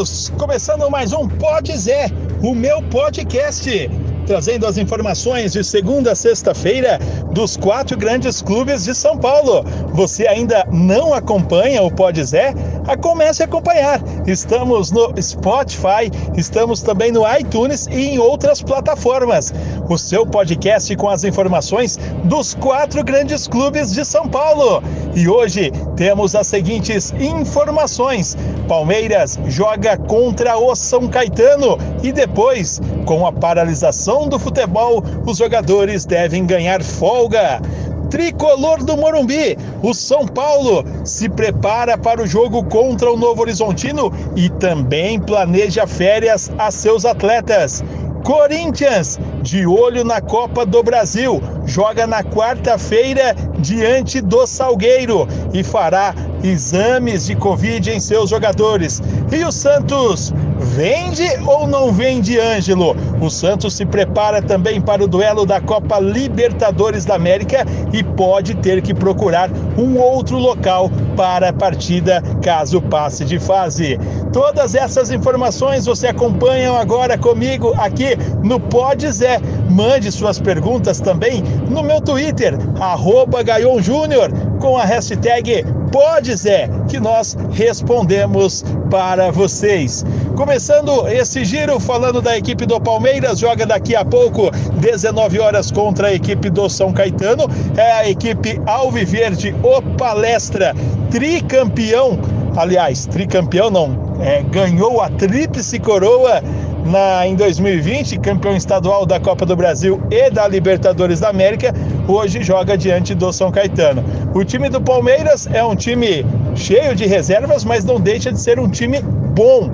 [0.00, 0.32] amigos!
[0.38, 2.10] Começando mais um Pode Zé,
[2.42, 3.90] o meu podcast
[4.30, 7.00] trazendo as informações de segunda a sexta-feira
[7.32, 9.64] dos quatro grandes clubes de São Paulo.
[9.92, 12.54] Você ainda não acompanha o Pode Zé?
[12.86, 14.00] A comece a acompanhar.
[14.28, 19.52] Estamos no Spotify, estamos também no iTunes e em outras plataformas.
[19.88, 24.80] O seu podcast com as informações dos quatro grandes clubes de São Paulo.
[25.14, 28.36] E hoje temos as seguintes informações:
[28.68, 36.04] Palmeiras joga contra o São Caetano e depois, com a paralisação do futebol, os jogadores
[36.04, 37.60] devem ganhar folga.
[38.08, 44.12] Tricolor do Morumbi, o São Paulo se prepara para o jogo contra o Novo Horizontino
[44.34, 47.84] e também planeja férias a seus atletas.
[48.24, 56.12] Corinthians, de olho na Copa do Brasil, joga na quarta-feira diante do Salgueiro e fará
[56.42, 59.00] exames de Covid em seus jogadores.
[59.30, 62.96] E o Santos vende ou não vende Ângelo?
[63.20, 68.54] O Santos se prepara também para o duelo da Copa Libertadores da América e pode
[68.56, 69.48] ter que procurar
[69.80, 73.98] um outro local para a partida caso passe de fase.
[74.32, 79.40] Todas essas informações você acompanha agora comigo aqui no Pode Zé.
[79.70, 83.40] Mande suas perguntas também no meu Twitter, arroba
[83.80, 90.04] Júnior, com a hashtag Pode Zé, que nós respondemos para vocês.
[90.40, 96.08] Começando esse giro falando da equipe do Palmeiras, joga daqui a pouco, 19 horas contra
[96.08, 97.44] a equipe do São Caetano.
[97.76, 100.74] É a equipe Alviverde, o Palestra,
[101.10, 102.18] tricampeão.
[102.56, 106.42] Aliás, tricampeão não, é, ganhou a tríplice coroa
[106.86, 111.74] na, em 2020, campeão estadual da Copa do Brasil e da Libertadores da América,
[112.08, 114.02] hoje joga diante do São Caetano.
[114.34, 116.24] O time do Palmeiras é um time
[116.54, 119.02] cheio de reservas, mas não deixa de ser um time
[119.34, 119.70] bom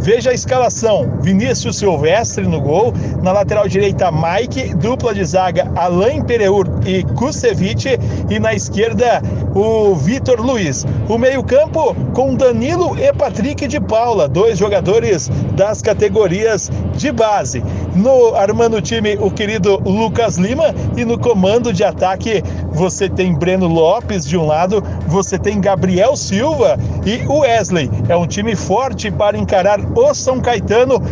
[0.00, 6.22] Veja a escalação: Vinícius Silvestre no gol, na lateral direita Mike, dupla de zaga Alain
[6.22, 7.98] Pereur e Kusevich
[8.30, 9.20] e na esquerda
[9.54, 10.86] o Vitor Luiz.
[11.08, 17.62] O meio-campo com Danilo e Patrick de Paula, dois jogadores das categorias de base.
[17.94, 23.34] No armando o time o querido Lucas Lima e no comando de ataque você tem
[23.34, 27.90] Breno Lopes de um lado, você tem Gabriel Silva e o Wesley.
[28.08, 31.02] É um time forte para encarar o São Caetano.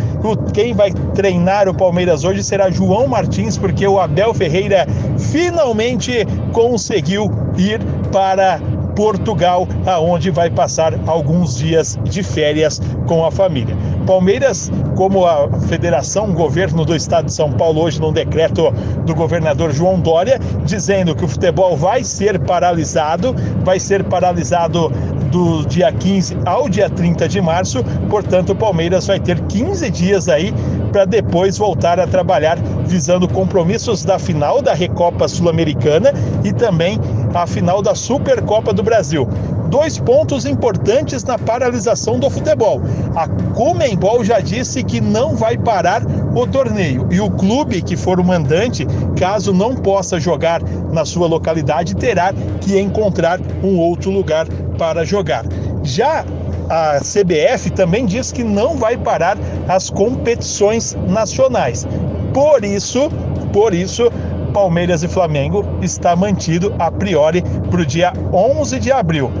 [0.53, 7.31] Quem vai treinar o Palmeiras hoje será João Martins, porque o Abel Ferreira finalmente conseguiu
[7.57, 8.59] ir para
[8.97, 13.77] Portugal, aonde vai passar alguns dias de férias com a família.
[14.07, 18.71] Palmeiras, como a federação, governo do estado de São Paulo, hoje num decreto
[19.05, 24.91] do governador João Dória, dizendo que o futebol vai ser paralisado, vai ser paralisado
[25.31, 30.27] do dia 15 ao dia 30 de março, portanto, o Palmeiras vai ter 15 dias
[30.27, 30.51] aí
[30.91, 32.57] para depois voltar a trabalhar
[32.87, 36.13] visando compromissos da final da Recopa Sul-Americana
[36.43, 36.99] e também
[37.33, 39.27] a final da Supercopa do Brasil.
[39.69, 42.81] Dois pontos importantes na paralisação do futebol.
[43.15, 48.19] A Comembol já disse que não vai parar o torneio e o clube que for
[48.19, 50.61] o mandante, caso não possa jogar
[50.91, 55.45] na sua localidade, terá que encontrar um outro lugar para jogar.
[55.83, 56.23] Já
[56.69, 61.87] a CBF também diz que não vai parar as competições nacionais.
[62.33, 63.09] Por isso,
[63.53, 64.11] por isso,
[64.53, 69.31] Palmeiras e Flamengo está mantido a priori para o dia 11 de abril.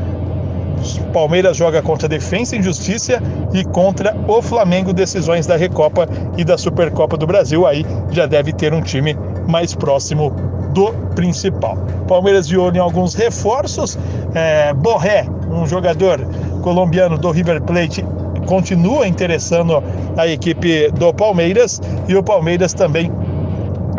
[1.11, 3.21] Palmeiras joga contra a Defensa e Justiça
[3.53, 6.07] e contra o Flamengo, decisões da Recopa
[6.37, 7.65] e da Supercopa do Brasil.
[7.65, 9.17] Aí já deve ter um time
[9.47, 10.31] mais próximo
[10.73, 11.77] do principal.
[12.07, 13.97] Palmeiras de olho em alguns reforços.
[14.35, 16.21] É, Borré, um jogador
[16.61, 18.05] colombiano do River Plate,
[18.45, 19.83] continua interessando
[20.15, 23.11] a equipe do Palmeiras e o Palmeiras também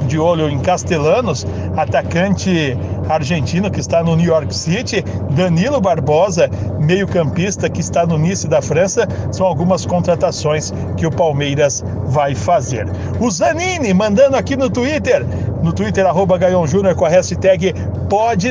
[0.07, 2.77] de olho em Castellanos, atacante
[3.09, 6.49] argentino que está no New York City, Danilo Barbosa,
[6.79, 12.87] meio-campista que está no Nice da França, são algumas contratações que o Palmeiras vai fazer.
[13.21, 15.25] O Zanini mandando aqui no Twitter,
[15.63, 17.75] no Twitter arroba Gaion Júnior com a hashtag
[18.09, 18.49] Pode.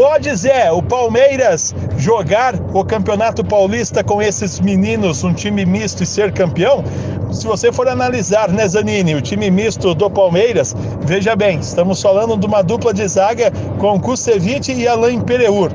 [0.00, 6.06] Pode, Zé, o Palmeiras jogar o Campeonato Paulista com esses meninos, um time misto e
[6.06, 6.84] ser campeão?
[7.32, 12.36] Se você for analisar, né, Zanini, o time misto do Palmeiras, veja bem, estamos falando
[12.36, 13.50] de uma dupla de zaga
[13.80, 15.72] com Kusevich e Alain Pereur.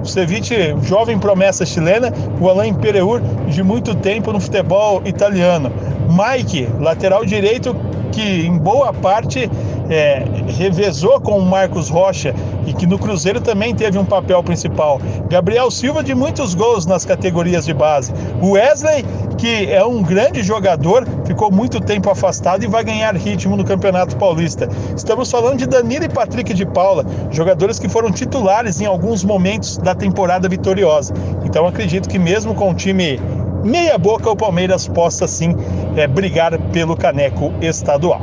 [0.00, 5.70] Kusevich, jovem promessa chilena, o Alain Pereur, de muito tempo no futebol italiano.
[6.08, 7.76] Mike, lateral direito,
[8.10, 9.50] que em boa parte
[9.90, 10.24] é,
[10.56, 12.34] revezou com o Marcos Rocha
[12.66, 15.00] e que no Cruzeiro também teve um papel principal.
[15.28, 18.12] Gabriel Silva de muitos gols nas categorias de base.
[18.40, 19.04] O Wesley,
[19.38, 24.16] que é um grande jogador, ficou muito tempo afastado e vai ganhar ritmo no Campeonato
[24.16, 24.68] Paulista.
[24.96, 29.78] Estamos falando de Danilo e Patrick de Paula, jogadores que foram titulares em alguns momentos
[29.78, 31.14] da temporada vitoriosa.
[31.44, 33.20] Então acredito que mesmo com o time
[33.62, 35.54] meia boca, o Palmeiras possa sim
[35.96, 38.20] é, brigar pelo caneco estadual.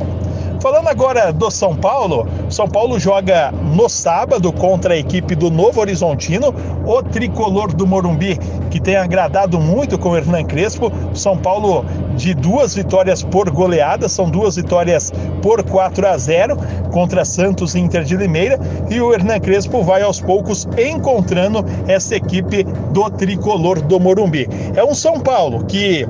[0.64, 5.78] Falando agora do São Paulo, São Paulo joga no sábado contra a equipe do Novo
[5.78, 6.54] Horizontino,
[6.86, 8.38] o tricolor do Morumbi,
[8.70, 10.90] que tem agradado muito com o Hernan Crespo.
[11.12, 11.84] São Paulo
[12.16, 15.12] de duas vitórias por goleada, são duas vitórias
[15.42, 16.56] por 4 a 0
[16.90, 18.58] contra Santos e Inter de Limeira,
[18.88, 24.48] e o Hernan Crespo vai aos poucos encontrando essa equipe do tricolor do Morumbi.
[24.74, 26.08] É um São Paulo que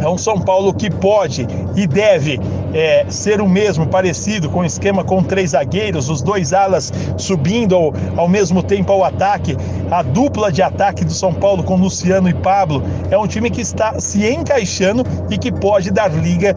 [0.00, 1.46] é um São Paulo que pode
[1.76, 2.40] e deve
[2.72, 7.74] é, ser o mesmo, parecido com o esquema com três zagueiros, os dois alas subindo
[7.74, 9.56] ao, ao mesmo tempo ao ataque.
[9.90, 13.60] A dupla de ataque do São Paulo com Luciano e Pablo é um time que
[13.60, 16.54] está se encaixando e que pode dar liga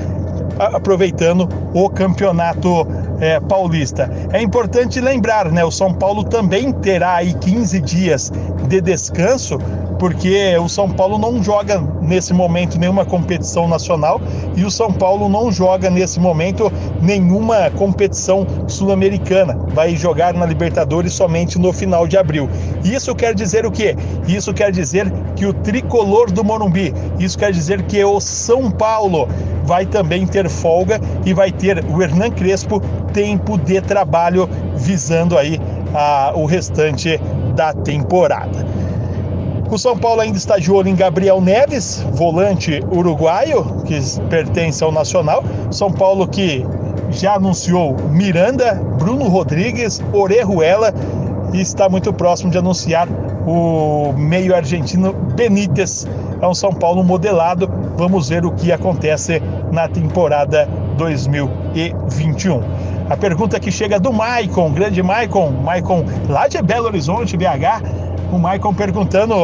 [0.57, 2.85] aproveitando o campeonato
[3.19, 4.09] é, paulista.
[4.33, 5.63] É importante lembrar, né?
[5.63, 8.31] O São Paulo também terá aí 15 dias
[8.67, 9.57] de descanso
[9.99, 14.21] porque o São Paulo não joga nesse momento nenhuma competição nacional
[14.55, 19.59] e o São Paulo não joga nesse momento nenhuma competição sul-americana.
[19.73, 22.49] Vai jogar na Libertadores somente no final de abril.
[22.83, 23.95] Isso quer dizer o quê?
[24.25, 29.27] Isso quer dizer que o tricolor do Morumbi, isso quer dizer que o São Paulo
[29.65, 32.81] vai também ter folga e vai ter o Hernan Crespo
[33.13, 35.59] tempo de trabalho visando aí
[35.93, 37.19] a, o restante
[37.55, 38.65] da temporada.
[39.71, 44.91] O São Paulo ainda está de olho em Gabriel Neves, volante uruguaio, que pertence ao
[44.91, 45.43] Nacional.
[45.69, 46.65] São Paulo que
[47.11, 50.91] já anunciou Miranda, Bruno Rodrigues, Orejuela
[51.53, 53.07] e está muito próximo de anunciar
[53.45, 56.07] o meio argentino Benítez.
[56.41, 57.69] É um São Paulo modelado.
[57.95, 59.39] Vamos ver o que acontece
[59.71, 60.67] na temporada
[60.97, 62.61] 2021.
[63.07, 68.39] A pergunta que chega do Maicon, grande Maicon, Maicon lá de Belo Horizonte, BH, o
[68.39, 69.35] Maicon perguntando: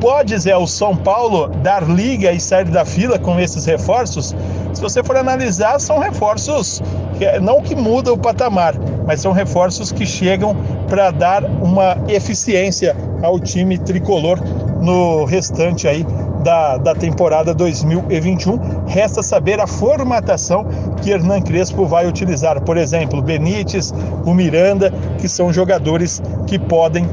[0.00, 4.34] pode Zé o São Paulo dar liga e sair da fila com esses reforços?
[4.72, 6.82] Se você for analisar, são reforços
[7.40, 8.74] não que mudam o patamar,
[9.06, 10.56] mas são reforços que chegam
[10.88, 14.38] para dar uma eficiência ao time tricolor
[14.80, 16.04] no restante aí
[16.42, 18.84] da, da temporada 2021.
[18.86, 20.66] Resta saber a formatação
[21.02, 22.60] que Hernan Crespo vai utilizar.
[22.60, 23.92] Por exemplo, Benítez,
[24.24, 27.08] o Miranda, que são jogadores que podem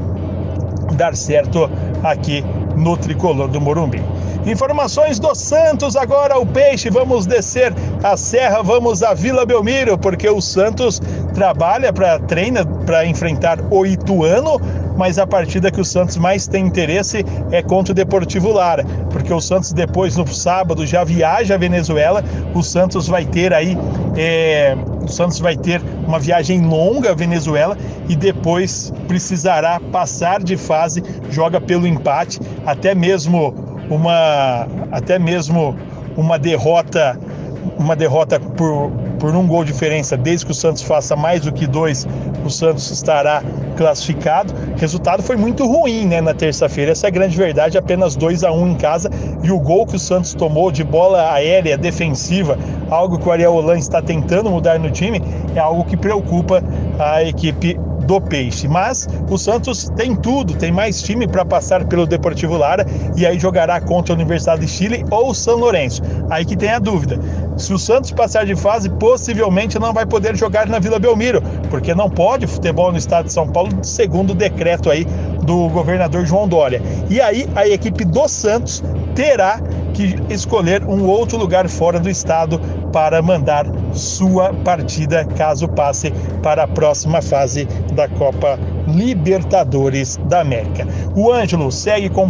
[0.94, 1.70] dar certo
[2.02, 2.44] aqui
[2.76, 4.02] no tricolor do Morumbi.
[4.46, 6.90] Informações do Santos agora, o Peixe.
[6.90, 7.72] Vamos descer
[8.02, 11.00] a serra, vamos à Vila Belmiro, porque o Santos
[11.32, 14.60] trabalha para treina para enfrentar o Ituano,
[14.98, 19.32] mas a partida que o Santos mais tem interesse é contra o Deportivo Lara, porque
[19.32, 22.22] o Santos depois no sábado já viaja à Venezuela.
[22.54, 23.78] O Santos vai ter aí
[24.14, 27.76] é, o Santos vai ter uma viagem longa à Venezuela
[28.08, 33.54] e depois precisará passar de fase, joga pelo empate, até mesmo
[33.90, 35.76] uma até mesmo
[36.16, 37.18] uma derrota
[37.78, 41.52] uma derrota por, por um gol de diferença, desde que o Santos faça mais do
[41.52, 42.06] que dois,
[42.44, 43.42] o Santos estará
[43.76, 44.54] classificado.
[44.76, 48.44] O resultado foi muito ruim né, na terça-feira, essa é a grande verdade, apenas 2
[48.44, 49.10] a 1 um em casa.
[49.42, 52.58] E o gol que o Santos tomou de bola aérea defensiva,
[52.90, 55.22] algo que o Ariel Holan está tentando mudar no time,
[55.54, 56.62] é algo que preocupa
[56.98, 58.68] a equipe do Peixe.
[58.68, 62.86] Mas o Santos tem tudo, tem mais time para passar pelo Deportivo Lara
[63.16, 66.02] e aí jogará contra a Universidade de Chile ou São Lourenço.
[66.30, 67.18] Aí que tem a dúvida.
[67.56, 71.94] Se o Santos passar de fase, possivelmente não vai poder jogar na Vila Belmiro, porque
[71.94, 75.06] não pode futebol no estado de São Paulo, segundo o decreto aí
[75.42, 76.82] do governador João Dória.
[77.08, 78.82] E aí a equipe do Santos
[79.14, 79.60] terá
[79.94, 82.60] que escolher um outro lugar fora do estado
[82.94, 86.12] para mandar sua partida caso passe
[86.44, 90.86] para a próxima fase da Copa Libertadores da América.
[91.16, 92.28] O Ângelo segue com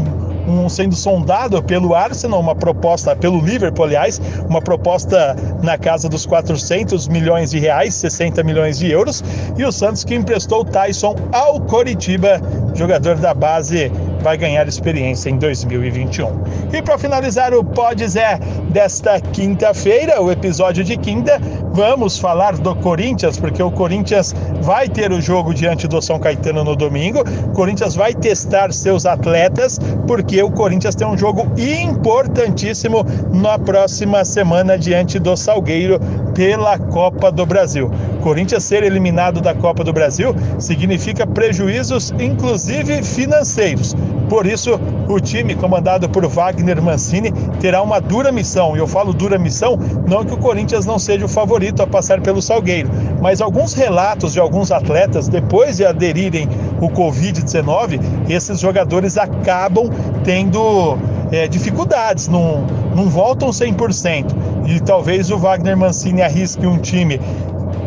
[0.49, 6.25] um, sendo sondado pelo Arsenal, uma proposta pelo Liverpool, aliás, uma proposta na casa dos
[6.25, 9.23] 400 milhões de reais, 60 milhões de euros,
[9.59, 12.40] e o Santos que emprestou Tyson ao Coritiba,
[12.75, 13.92] jogador da base
[14.25, 16.43] vai ganhar experiência em 2021.
[16.73, 18.40] E para finalizar o Pode Zé
[18.71, 21.38] desta quinta-feira, o episódio de quinta,
[21.73, 26.64] vamos falar do Corinthians, porque o Corinthians vai ter o jogo diante do São Caetano
[26.64, 27.21] no domingo.
[27.21, 34.25] O Corinthians vai testar seus atletas, porque o Corinthians tem um jogo importantíssimo na próxima
[34.25, 36.00] semana diante do Salgueiro
[36.35, 37.90] pela Copa do Brasil.
[38.23, 43.95] Corinthians ser eliminado da Copa do Brasil significa prejuízos, inclusive financeiros.
[44.35, 48.75] Por isso, o time comandado por Wagner Mancini terá uma dura missão.
[48.75, 52.21] E eu falo dura missão, não que o Corinthians não seja o favorito a passar
[52.21, 52.91] pelo Salgueiro,
[53.23, 56.49] mas alguns relatos de alguns atletas, depois de aderirem
[56.81, 59.88] o Covid-19, esses jogadores acabam
[60.25, 60.99] tendo
[61.31, 64.35] é, dificuldades, não, não voltam 100%.
[64.67, 67.21] E talvez o Wagner Mancini arrisque um time